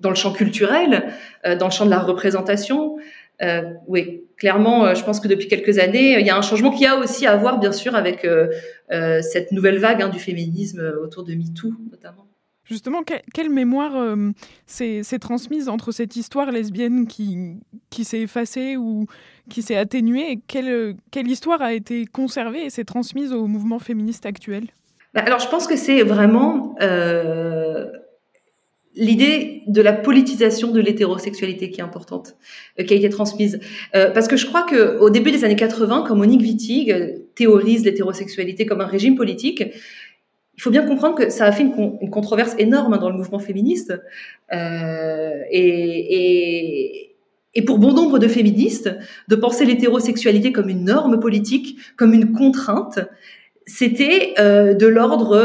[0.00, 1.12] dans le champ culturel,
[1.44, 2.96] dans le champ de la représentation.
[3.86, 6.84] Oui, clairement, euh, je pense que depuis quelques années, il y a un changement qui
[6.86, 8.48] a aussi à voir, bien sûr, avec euh,
[8.90, 12.26] euh, cette nouvelle vague hein, du féminisme autour de MeToo, notamment.
[12.64, 14.30] Justement, que, quelle mémoire euh,
[14.66, 19.06] s'est transmise entre cette histoire lesbienne qui, qui s'est effacée ou
[19.50, 23.78] qui s'est atténuée et quelle, quelle histoire a été conservée et s'est transmise au mouvement
[23.78, 24.66] féministe actuel?
[25.14, 27.90] Alors, je pense que c'est vraiment euh,
[28.94, 32.36] l'idée de la politisation de l'hétérosexualité qui est importante,
[32.78, 33.58] euh, qui a été transmise.
[33.94, 37.18] Euh, parce que je crois que au début des années 80, quand Monique Wittig euh,
[37.34, 39.64] théorise l'hétérosexualité comme un régime politique,
[40.54, 43.16] il faut bien comprendre que ça a fait une, con une controverse énorme dans le
[43.16, 43.94] mouvement féministe.
[45.50, 47.08] Et,
[47.66, 48.90] pour bon nombre de féministes,
[49.28, 52.98] de penser l'hétérosexualité comme une norme politique, comme une contrainte,
[53.66, 55.36] c'était de l'ordre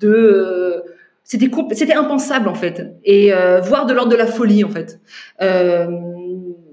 [0.00, 0.82] de
[1.30, 4.98] c'était c'était impensable en fait et euh, voire de l'ordre de la folie en fait
[5.40, 5.86] euh,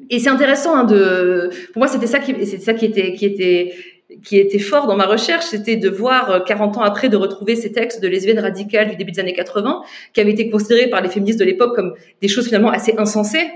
[0.09, 3.25] et c'est intéressant hein, de pour moi c'était ça qui c'était ça qui était qui
[3.25, 3.75] était
[4.23, 7.71] qui était fort dans ma recherche, c'était de voir 40 ans après de retrouver ces
[7.73, 9.81] textes de lesbiennes radicales du début des années 80
[10.13, 13.51] qui avaient été considérés par les féministes de l'époque comme des choses finalement assez insensées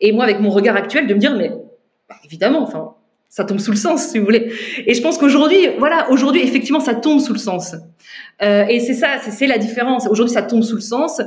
[0.00, 1.50] et moi avec mon regard actuel de me dire mais
[2.08, 2.94] bah, évidemment enfin
[3.28, 4.50] ça tombe sous le sens, si vous voulez.
[4.86, 7.74] Et je pense qu'aujourd'hui, voilà, aujourd'hui, effectivement, ça tombe sous le sens.
[8.42, 10.06] Euh, et c'est ça, c'est la différence.
[10.08, 11.20] Aujourd'hui, ça tombe sous le sens,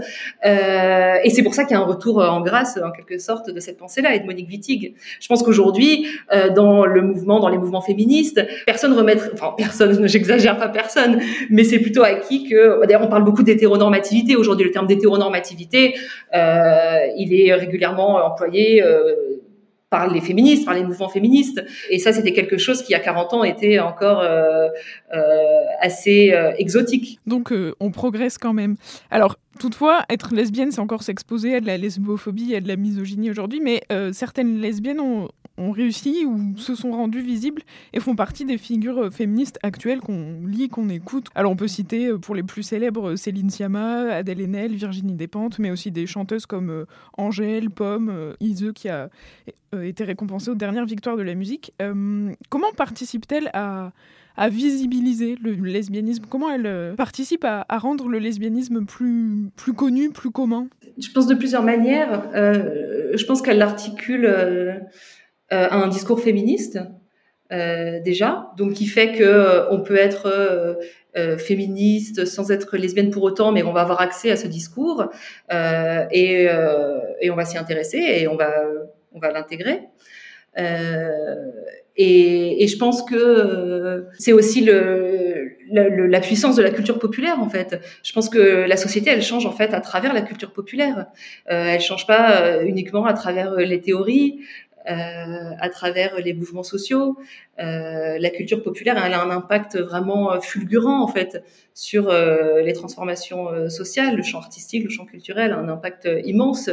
[0.45, 3.49] euh, et c'est pour ça qu'il y a un retour en grâce, en quelque sorte,
[3.49, 4.93] de cette pensée-là et de Monique Wittig.
[5.19, 10.07] Je pense qu'aujourd'hui, euh, dans le mouvement, dans les mouvements féministes, personne remettre, enfin personne,
[10.07, 11.19] j'exagère pas personne,
[11.49, 14.35] mais c'est plutôt acquis que, d'ailleurs, on parle beaucoup d'hétéronormativité.
[14.35, 15.95] Aujourd'hui, le terme d'hétéronormativité,
[16.35, 18.83] euh, il est régulièrement employé.
[18.83, 19.15] Euh,
[19.89, 21.63] par les féministes, par les mouvements féministes.
[21.89, 24.67] Et ça, c'était quelque chose qui, il y a 40 ans, était encore euh,
[25.13, 25.19] euh,
[25.81, 27.19] assez euh, exotique.
[27.25, 28.75] Donc, euh, on progresse quand même.
[29.09, 33.29] Alors, toutefois, être lesbienne, c'est encore s'exposer à de la lesbophobie à de la misogynie
[33.29, 38.45] aujourd'hui, mais euh, certaines lesbiennes ont, réussi ou se sont rendues visibles et font partie
[38.45, 41.27] des figures euh, féministes actuelles qu'on lit, qu'on écoute.
[41.35, 45.59] Alors on peut citer euh, pour les plus célèbres Céline Sciamma, Adèle Haenel, Virginie Despentes,
[45.59, 46.85] mais aussi des chanteuses comme
[47.17, 49.09] Angèle, Pomme, euh, Ise qui a
[49.83, 51.73] été récompensée aux dernières victoires de la musique.
[52.49, 53.91] Comment participe-t-elle à,
[54.39, 56.23] à visibiliser le lesbianisme?
[56.29, 60.69] Comment elle euh, participe à, rendre le lesbianisme plus, plus connu, plus commun?
[60.97, 62.23] Je pense de plusieurs manières.
[62.33, 64.79] Euh, je pense qu'elle l'articule euh,
[65.51, 66.79] à un discours féministe
[67.51, 70.77] déjà, donc qui fait que on peut être
[71.39, 75.05] féministe sans être lesbienne pour autant, mais on va avoir accès à ce discours
[75.51, 76.47] et,
[77.21, 78.53] et on va s'y intéresser et on va
[79.13, 79.81] on va l'intégrer.
[81.97, 86.71] Euh, et, et, je pense que euh, c'est aussi le, le, la puissance de la
[86.71, 87.79] culture populaire en fait.
[88.03, 91.07] Je pense que la société elle change en fait à travers la culture populaire.
[91.51, 94.39] Euh, elle change pas euh, uniquement à travers les théories,
[94.89, 97.17] euh, à travers les mouvements sociaux.
[97.59, 102.73] Euh, la culture populaire, elle a un impact vraiment fulgurant en fait sur euh, les
[102.73, 104.15] transformations euh, sociales.
[104.15, 106.69] Le champ artistique, le champ culturel a un impact immense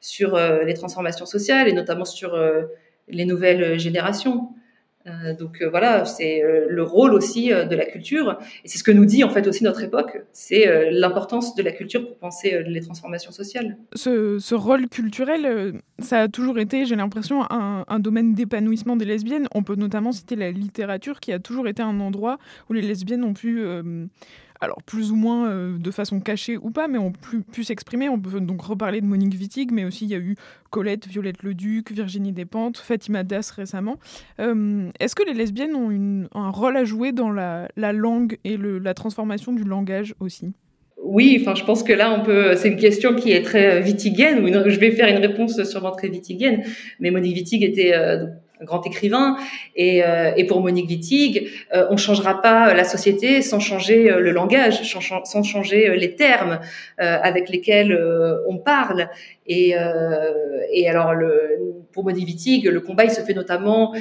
[0.00, 2.62] sur euh, les transformations sociales et notamment sur euh,
[3.08, 4.48] les nouvelles générations.
[5.06, 8.84] Euh, donc euh, voilà, c'est euh, le rôle aussi de la culture, et c'est ce
[8.84, 12.62] que nous dit en fait aussi notre époque, c'est l'importance de la culture pour penser
[12.66, 13.78] les transformations sociales.
[13.94, 19.48] Ce, rôle culturel, ça a toujours été, j'ai l'impression, un, domaine d'épanouissement des lesbiennes.
[19.54, 23.24] On peut notamment citer la littérature, qui a toujours été un endroit où les lesbiennes
[23.24, 23.64] ont pu
[24.60, 28.08] alors plus ou moins euh, de façon cachée ou pas, mais ont pu, pu s'exprimer.
[28.08, 30.36] On peut donc reparler de Monique Wittig, mais aussi il y a eu
[30.70, 33.96] Colette, Violette Leduc, Virginie Despentes, Fatima Das récemment.
[34.40, 38.56] Euh, Est-ce que les lesbiennes ont un rôle à jouer dans la, la langue et
[38.56, 40.52] la transformation du langage aussi?
[41.02, 42.54] Oui, enfin, je pense que là, on peut.
[42.56, 44.44] C'est une question qui est très vitigienne.
[44.44, 46.62] Ou une, je vais faire une réponse sûrement très vitigienne.
[47.00, 48.26] Mais Monique Wittig était euh,
[48.62, 49.36] grand écrivain,
[49.76, 54.20] et, euh, et pour Monique Wittig, euh, on changera pas la société sans changer euh,
[54.20, 56.60] le langage, sans, changer euh, les termes
[57.00, 59.08] euh, avec lesquels euh, on parle.
[59.46, 59.74] Et,
[60.72, 61.58] et alors, le,
[61.92, 63.92] pour Monique Wittig, le combat il se fait notamment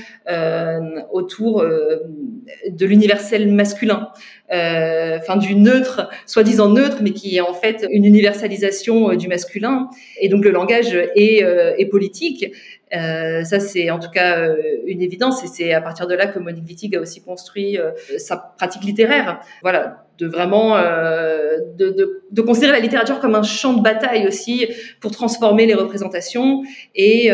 [1.11, 4.09] autour de l'universel masculin,
[4.51, 9.89] enfin du neutre, soi-disant neutre, mais qui est en fait une universalisation du masculin.
[10.19, 11.43] Et donc le langage est,
[11.77, 12.51] est politique.
[12.95, 14.55] Euh, ça, c'est en tout cas euh,
[14.87, 17.91] une évidence, et c'est à partir de là que Monique Wittig a aussi construit euh,
[18.17, 19.41] sa pratique littéraire.
[19.61, 24.27] Voilà, de vraiment euh, de, de, de, considérer la littérature comme un champ de bataille
[24.27, 24.67] aussi
[24.99, 26.63] pour transformer les représentations.
[26.95, 27.27] Et,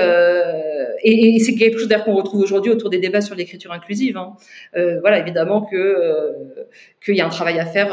[1.04, 4.18] et, et c'est quelque chose d'ailleurs qu'on retrouve aujourd'hui autour des débats sur l'écriture inclusive.
[4.18, 4.34] Hein.
[5.02, 5.96] voilà, évidemment que
[7.04, 7.92] qu'il y a un travail à faire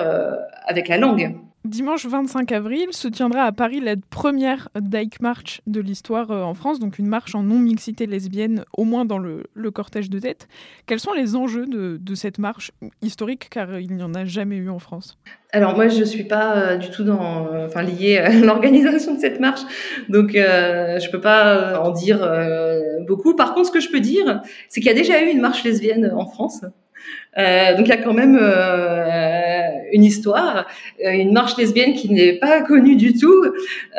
[0.67, 1.35] avec la langue.
[1.65, 6.81] Dimanche 25 avril se tiendra à Paris la première Dyke March de l'histoire en France,
[6.81, 10.49] donc une marche en non-mixité lesbienne, au moins dans le, cortège de tête.
[10.87, 14.71] Quels sont les enjeux de, cette marche historique, car il n'y en a jamais eu
[14.71, 15.19] en France?
[15.53, 19.15] Alors moi je ne suis pas euh, du tout dans, euh, enfin liée à l'organisation
[19.15, 19.61] de cette marche,
[20.09, 23.37] donc euh, je peux pas en dire euh, beaucoup.
[23.37, 25.63] Par contre, ce que je peux dire, c'est qu'il y a déjà eu une marche
[25.63, 26.65] lesbienne en France.
[27.39, 29.52] Euh, donc il y a quand même euh,
[29.93, 30.67] une histoire,
[31.01, 33.45] une marche lesbienne qui n'est pas connue du tout,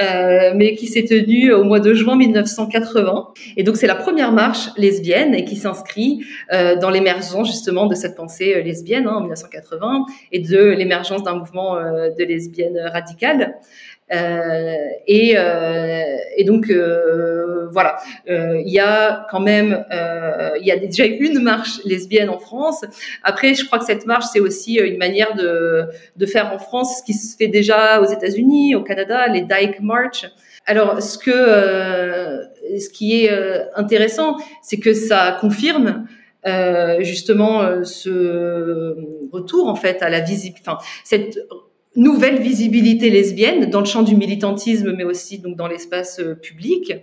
[0.01, 3.27] euh, mais qui s'est tenue au mois de juin 1980.
[3.57, 7.95] Et donc c'est la première marche lesbienne et qui s'inscrit euh, dans l'émergence justement de
[7.95, 13.55] cette pensée lesbienne hein, en 1980 et de l'émergence d'un mouvement euh, de lesbiennes radicales.
[14.13, 14.75] Euh,
[15.07, 16.03] et, euh,
[16.37, 17.97] et, donc euh, voilà,
[18.27, 19.85] il y a quand même,
[20.59, 22.85] il y a déjà une marche lesbienne en France.
[23.23, 27.03] Après, je crois que cette marche c'est aussi une manière de, faire en France ce
[27.03, 30.25] qui se fait déjà aux États-Unis, au Canada, les Dyke March.
[30.65, 31.31] Alors, ce que,
[32.79, 33.31] ce qui est
[33.75, 36.07] intéressant, c'est que ça confirme
[36.99, 38.95] justement ce
[39.31, 41.39] retour en fait à la visibilité, enfin cette
[41.95, 46.93] nouvelle visibilité lesbienne dans le champ du militantisme, mais aussi donc dans l'espace euh, public.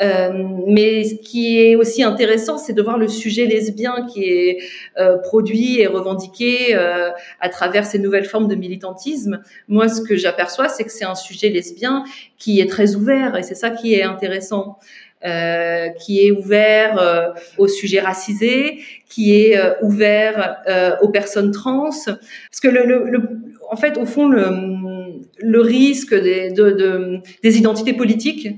[0.00, 0.32] Euh,
[0.66, 4.58] mais ce qui est aussi intéressant, c'est de voir le sujet lesbien qui est
[4.98, 7.10] euh, produit et revendiqué euh,
[7.40, 9.40] à travers ces nouvelles formes de militantisme.
[9.68, 12.04] Moi, ce que j'aperçois, c'est que c'est un sujet lesbien
[12.38, 14.78] qui est très ouvert, et c'est ça qui est intéressant.
[15.24, 20.58] Euh, qui est ouvert euh, aux sujets racisés, qui est euh, ouvert
[21.00, 23.20] aux personnes trans, parce que le, le, le,
[23.74, 28.48] en fait, au fond, le, risque des, de, de, des identités politiques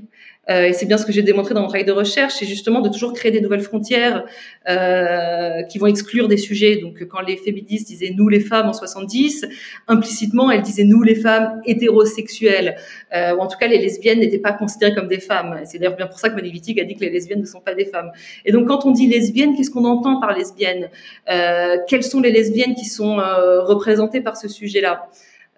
[0.49, 2.81] euh, et c'est bien ce que j'ai démontré dans mon travail de recherche, c'est justement
[2.81, 4.25] de toujours créer des nouvelles frontières
[4.69, 6.77] euh, qui vont exclure des sujets.
[6.77, 9.45] Donc, quand les féministes disaient nous les femmes en 70,
[9.87, 12.77] implicitement, elles disaient nous les femmes hétérosexuelles,
[13.13, 15.61] euh, ou en tout cas les lesbiennes n'étaient pas considérées comme des femmes.
[15.65, 17.73] C'est d'ailleurs bien pour ça que Wittig a dit que les lesbiennes ne sont pas
[17.73, 18.11] des femmes.
[18.45, 20.89] Et donc, quand on dit lesbienne, qu'est-ce qu'on entend par lesbienne
[21.29, 25.09] euh, Quelles sont les lesbiennes qui sont euh, représentées par ce sujet-là?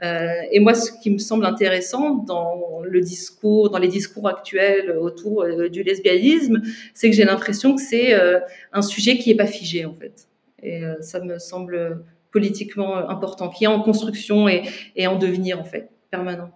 [0.02, 5.44] Et moi, ce qui me semble intéressant dans le discours, dans les discours actuels autour
[5.44, 6.62] euh, du lesbianisme,
[6.94, 8.40] c'est que j'ai l'impression que c'est euh,
[8.72, 10.28] un sujet qui est pas figé en fait.
[10.62, 14.64] Et ça me semble politiquement important, qui est en construction et,
[14.98, 16.52] et en devenir en fait, permanent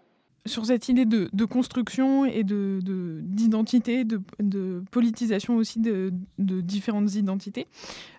[0.45, 2.79] sur cette idée de, de construction et de,
[3.23, 7.67] d'identité, de, de, politisation aussi de, différentes identités.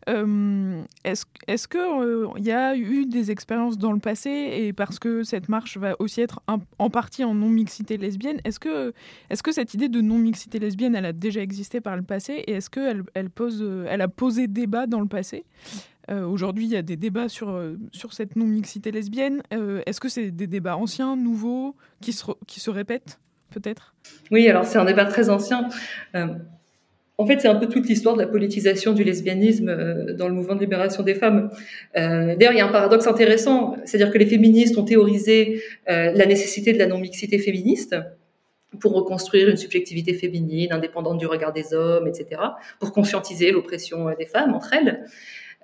[0.09, 4.99] Euh, est-ce, est-ce qu'il euh, y a eu des expériences dans le passé, et parce
[4.99, 6.41] que cette marche va aussi être
[6.79, 8.93] en partie en non-mixité lesbienne, est-ce que,
[9.31, 12.53] est-ce que cette idée de non-mixité lesbienne, elle a déjà existé par le passé, et
[12.53, 15.45] est-ce qu'elle elle pose, elle a posé débat dans le passé?
[16.11, 19.43] Euh, aujourd'hui, il y a des débats sur, euh, sur cette non-mixité lesbienne.
[19.53, 23.19] Euh, est-ce que c'est des débats anciens, nouveaux, qui se, qui se répètent,
[23.51, 23.95] peut-être?
[24.31, 25.69] Oui, alors c'est un débat très ancien.
[27.17, 30.57] en fait, c'est un peu toute l'histoire de la politisation du lesbianisme dans le mouvement
[30.57, 31.51] de libération des femmes.
[31.95, 36.73] D'ailleurs, il y a un paradoxe intéressant, c'est-à-dire que les féministes ont théorisé la nécessité
[36.73, 37.95] de la non-mixité féministe
[38.81, 42.41] pour reconstruire une subjectivité féminine, indépendante du regard des hommes, etc.,
[42.81, 45.05] pour conscientiser l'oppression des femmes entre elles.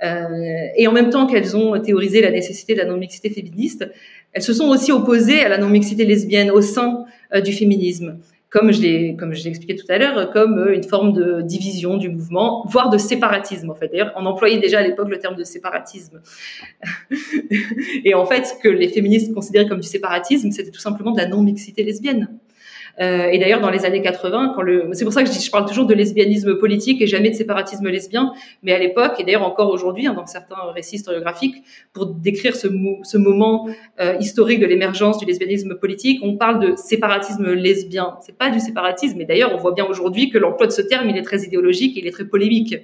[0.03, 3.89] Euh, et en même temps qu'elles ont théorisé la nécessité de la non-mixité féministe,
[4.33, 8.19] elles se sont aussi opposées à la non-mixité lesbienne au sein euh, du féminisme
[8.51, 11.97] comme je l'ai comme je expliqué tout à l'heure, comme euh, une forme de division
[11.97, 13.89] du mouvement, voire de séparatisme en fait.
[13.89, 16.21] D'ailleurs, on employait déjà à l'époque le terme de séparatisme.
[18.05, 21.19] et en fait, ce que les féministes considéraient comme du séparatisme, c'était tout simplement de
[21.19, 22.29] la non-mixité lesbienne.
[23.01, 25.45] Euh, et d'ailleurs, dans les années 80, quand le, c'est pour ça que je, dis,
[25.45, 28.33] je parle toujours de lesbianisme politique et jamais de séparatisme lesbien.
[28.63, 31.57] Mais à l'époque, et d'ailleurs encore aujourd'hui, hein, dans certains récits historiographiques,
[31.93, 32.69] pour décrire ce,
[33.03, 33.69] ce moment
[34.01, 38.19] euh, historique de l'émergence du lesbianisme politique, on parle de séparatisme lesbien.
[38.21, 39.21] C'est pas du séparatisme.
[39.21, 41.97] Et d'ailleurs, on voit bien aujourd'hui que l'emploi de ce terme, il est très idéologique,
[41.97, 42.77] il est très polémique.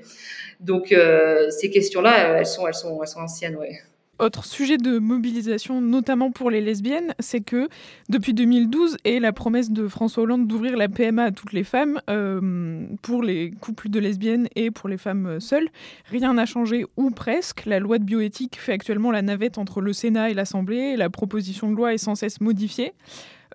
[0.61, 3.81] Donc euh, ces questions-là, elles sont, elles sont, elles sont anciennes, ouais.
[4.19, 7.69] Autre sujet de mobilisation, notamment pour les lesbiennes, c'est que
[8.09, 12.01] depuis 2012 et la promesse de François Hollande d'ouvrir la PMA à toutes les femmes,
[12.09, 15.69] euh, pour les couples de lesbiennes et pour les femmes seules,
[16.07, 17.67] rien n'a changé ou presque.
[17.67, 21.71] La loi de bioéthique fait actuellement la navette entre le Sénat et l'Assemblée la proposition
[21.71, 22.95] de loi est sans cesse modifiée.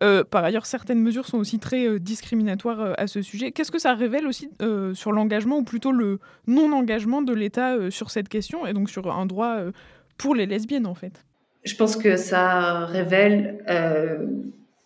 [0.04, 3.52] Euh, par ailleurs, certaines mesures sont aussi très euh, discriminatoires à ce sujet.
[3.52, 4.50] Qu'est-ce que ça révèle aussi
[4.94, 9.26] sur l'engagement, ou plutôt le non-engagement de l'État sur cette question, et donc sur un
[9.26, 9.58] droit
[10.22, 11.26] pour les lesbiennes en fait
[11.64, 14.26] Je pense que ça révèle euh,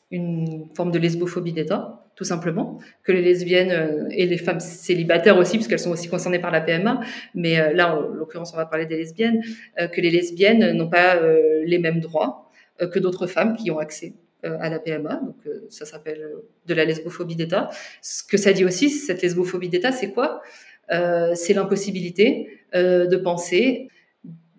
[0.10, 5.38] une forme de lesbophobie d'État, tout simplement, que les lesbiennes euh, et les femmes célibataires
[5.38, 7.02] aussi, puisqu'elles sont aussi concernées par la PMA,
[7.34, 9.42] mais euh, là, en l'occurrence, on va parler des lesbiennes,
[9.78, 11.20] que les lesbiennes n'ont pas
[11.66, 15.16] les mêmes droits que d'autres femmes qui ont accès à la PMA.
[15.26, 15.38] Donc,
[15.70, 16.22] ça s'appelle
[16.68, 17.70] de la lesbophobie d'État.
[18.02, 20.42] Ce que ça dit aussi, cette lesbophobie d'État, c'est quoi?
[20.90, 23.90] C'est l'impossibilité de penser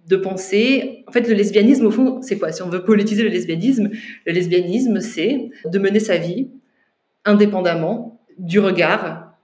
[0.06, 1.04] de penser.
[1.06, 2.52] En fait, le lesbianisme, au fond, c'est quoi?
[2.52, 3.90] Si on veut politiser le lesbianisme,
[4.26, 6.48] le lesbianisme, c'est de mener sa vie
[7.24, 9.34] indépendamment du regard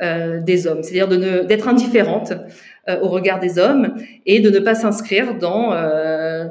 [0.00, 1.08] euh, des hommes, c'est-à-dire
[1.46, 2.32] d'être indifférente
[2.88, 3.94] euh, au regard des hommes
[4.26, 6.48] et de ne pas s'inscrire dans, euh,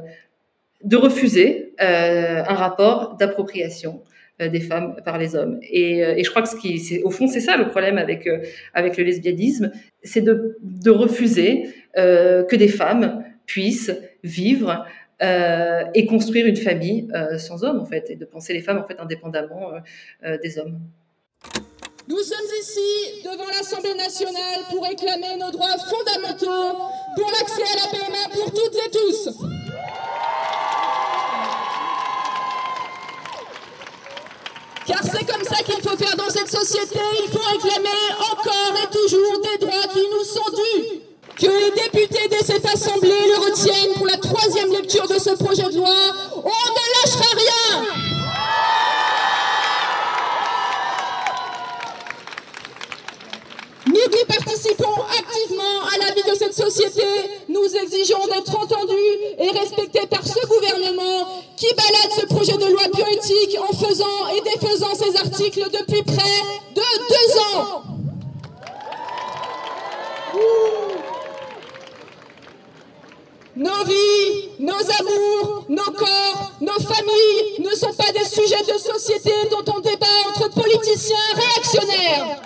[0.84, 4.02] de refuser un rapport d'appropriation
[4.40, 5.60] des femmes par les hommes.
[5.64, 8.30] Et, et je crois que ce qui, au fond, c'est ça le problème avec
[8.76, 9.72] avec le lesbianisme,
[10.04, 13.92] c'est de, de refuser que des femmes puissent
[14.24, 14.86] vivre
[15.22, 18.80] euh, et construire une famille euh, sans hommes, en fait, et de penser les femmes,
[18.80, 19.72] en fait, indépendamment
[20.24, 20.80] euh, des hommes.
[22.08, 26.78] Nous sommes ici devant l'Assemblée nationale pour réclamer nos droits fondamentaux
[27.16, 29.30] pour l'accès à la PMA pour toutes et tous.
[34.88, 37.00] Car c'est comme ça qu'il faut faire dans cette société.
[37.24, 38.02] Il faut réclamer
[38.32, 43.10] encore et toujours des droits qui nous sont dus que les députés de cette Assemblée
[43.10, 45.94] le retiennent pour la troisième lecture de ce projet de loi.
[46.36, 47.86] On ne lâchera rien
[53.88, 57.04] Nous qui participons activement à la vie de cette société,
[57.50, 61.28] nous exigeons d'être entendus et respectés par ce gouvernement
[61.58, 66.61] qui balade ce projet de loi bioéthique en faisant et défaisant ses articles depuis près
[75.72, 80.50] nos corps, nos familles ne sont pas des sujets de société dont on débat entre
[80.50, 82.42] politiciens réactionnaires.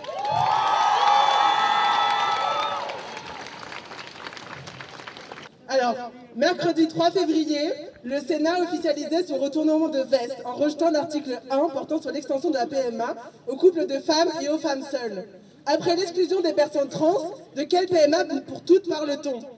[5.68, 7.72] Alors, mercredi 3 février,
[8.04, 12.58] le Sénat officialisait son retournement de veste en rejetant l'article 1 portant sur l'extension de
[12.58, 13.16] la PMA
[13.48, 15.28] aux couples de femmes et aux femmes seules.
[15.66, 19.55] Après l'exclusion des personnes trans, de quelle PMA pour toutes parle-t-on?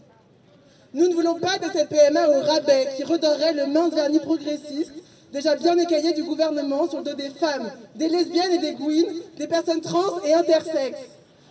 [0.93, 4.93] Nous ne voulons pas de cette PMA au rabais qui redorerait le mince vernis progressiste
[5.33, 9.21] déjà bien écaillé du gouvernement sur le dos des femmes, des lesbiennes et des gouines,
[9.37, 11.09] des personnes trans et intersexes.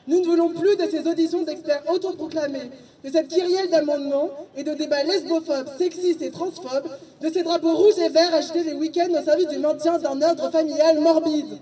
[0.09, 2.71] Nous ne voulons plus de ces auditions d'experts autoproclamés,
[3.05, 6.89] de cette kyrielle d'amendements et de débats lesbophobes, sexistes et transphobes,
[7.21, 10.51] de ces drapeaux rouges et verts achetés les week-ends au service du maintien d'un ordre
[10.51, 11.59] familial morbide.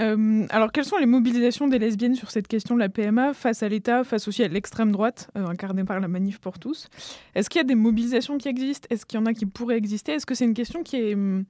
[0.00, 3.62] Euh, alors, quelles sont les mobilisations des lesbiennes sur cette question de la PMA face
[3.62, 6.88] à l'État, face aussi à l'extrême droite, euh, incarnée par la Manif pour tous?
[7.34, 8.86] Est-ce qu'il y a des mobilisations qui existent?
[8.90, 10.12] Est-ce qu'il y en a qui pourraient exister?
[10.12, 11.44] Est-ce que c'est une question hum,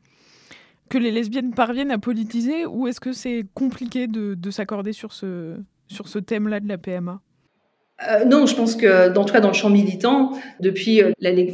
[0.88, 5.12] que les lesbiennes parviennent à politiser ou est-ce que c'est compliqué de, de s'accorder sur
[5.12, 7.20] ce, sur ce thème-là de la PMA
[8.08, 11.30] euh, non, je pense que, dans tout cas dans le champ militant, depuis euh, la,
[11.30, 11.44] les,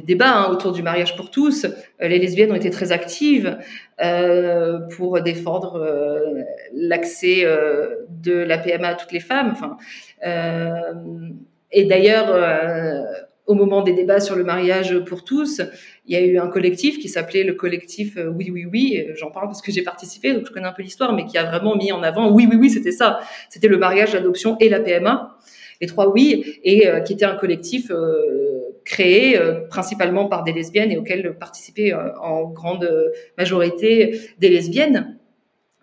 [0.00, 3.58] débats hein, autour du mariage pour tous, euh, les lesbiennes ont été très actives
[4.96, 5.86] pour défendre
[6.72, 7.44] l'accès
[8.08, 9.54] de la PMA à toutes les femmes.
[11.70, 13.04] Et d'ailleurs,
[13.46, 15.60] au moment des débats sur le mariage pour tous,
[16.06, 19.06] il y a eu un collectif qui s'appelait le collectif Oui Oui Oui.
[19.16, 21.44] J'en parle parce que j'ai participé, donc je connais un peu l'histoire, mais qui a
[21.44, 23.20] vraiment mis en avant Oui Oui Oui, c'était ça.
[23.50, 25.36] C'était le mariage, l'adoption et la PMA
[25.80, 30.52] les trois oui, et euh, qui était un collectif euh, créé euh, principalement par des
[30.52, 32.90] lesbiennes et auquel participaient en grande
[33.38, 35.16] majorité des lesbiennes.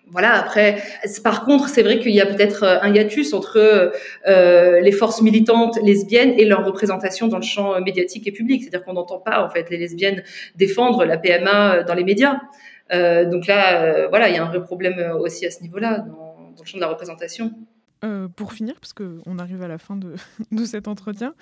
[0.10, 0.34] Voilà.
[0.36, 0.78] Après,
[1.22, 3.92] par contre, c'est vrai qu'il y a peut-être un hiatus entre
[4.26, 8.62] les forces militantes lesbiennes et leur représentation dans le champ médiatique et public.
[8.64, 10.24] C'est-à-dire qu'on n'entend pas en fait les lesbiennes
[10.56, 12.40] défendre la PMA dans les médias.
[12.90, 16.66] Donc là, voilà, il y a un vrai problème aussi à ce niveau-là dans le
[16.66, 17.52] champ de la représentation.
[18.04, 20.14] Euh, pour finir, parce qu'on arrive à la fin de,
[20.52, 21.34] de cet entretien,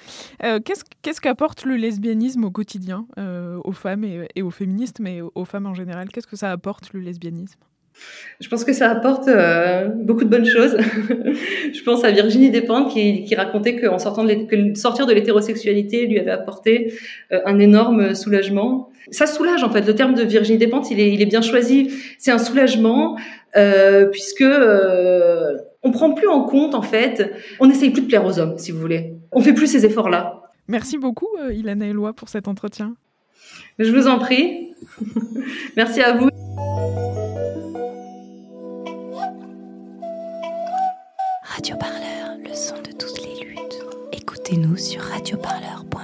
[0.42, 5.46] euh, qu'est-ce qu'apporte le lesbianisme au quotidien, euh, aux femmes et, aux féministes, mais aux,
[5.46, 6.08] femmes en général?
[6.08, 7.60] Qu'est-ce que ça apporte le lesbianisme?
[8.40, 10.78] Je pense que ça apporte euh, beaucoup de bonnes choses.
[11.74, 16.20] je pense à Virginie Despentes qui, racontait qu'en sortant de que sortir de l'hétérosexualité lui
[16.20, 16.94] avait apporté
[17.32, 18.90] un énorme soulagement.
[19.12, 19.82] Ça soulage en fait.
[19.82, 21.92] Le terme de Virginie Despentes, il est, il est bien choisi.
[22.18, 23.18] C'est un soulagement
[24.12, 24.44] puisque
[25.86, 27.32] on prend plus en compte en fait.
[27.60, 29.14] On n'essaye plus de plaire aux hommes, si vous voulez.
[29.32, 30.42] On fait plus ces efforts-là.
[30.68, 32.96] Merci beaucoup, euh, Ilana Eloi, pour cet entretien.
[33.78, 34.74] Je vous en prie.
[35.78, 36.30] Merci à vous.
[41.44, 43.86] Radio Parleur, le son de toutes les luttes.
[44.12, 45.95] Écoutez-nous sur radioparleur.net.